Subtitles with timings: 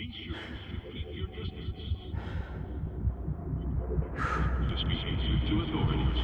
[0.00, 1.76] Be sure to keep your distance.
[4.70, 6.20] This behavior to authorities.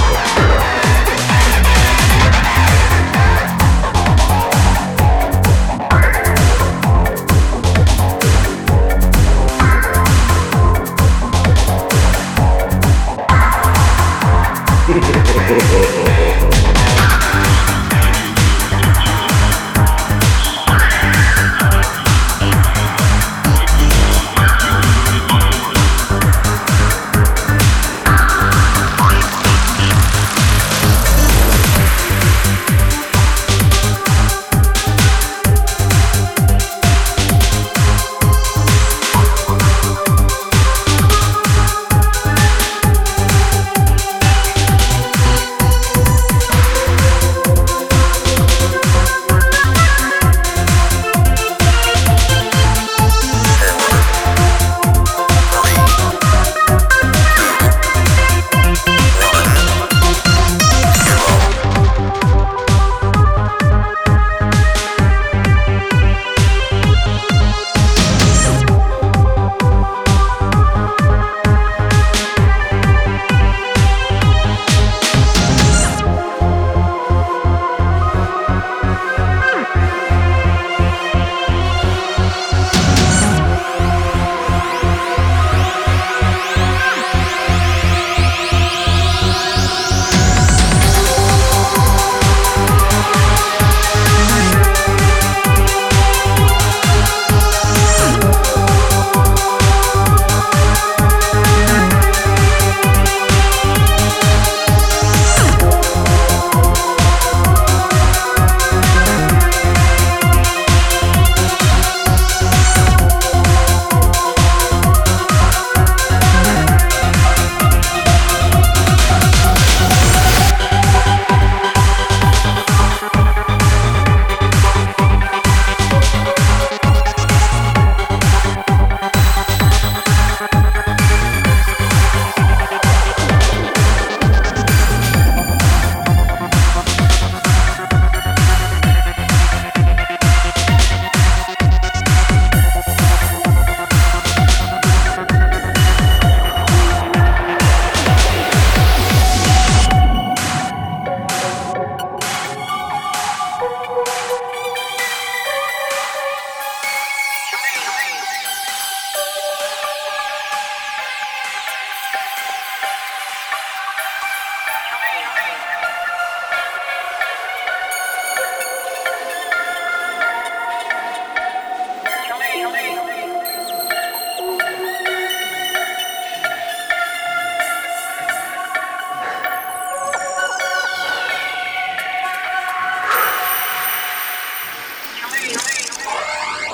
[0.00, 0.49] Yeah.